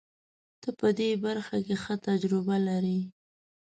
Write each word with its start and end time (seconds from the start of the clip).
ته 0.61 0.69
په 0.79 0.87
دې 0.99 1.09
برخه 1.25 1.57
کې 1.65 1.75
ښه 1.83 1.95
تجربه 2.07 2.55
لرې. 2.67 2.99